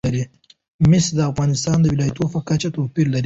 مس 0.89 1.05
د 1.17 1.19
افغانستان 1.31 1.77
د 1.81 1.85
ولایاتو 1.93 2.25
په 2.33 2.39
کچه 2.49 2.69
توپیر 2.75 3.05
لري. 3.11 3.19